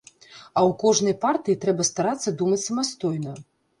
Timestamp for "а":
0.27-0.59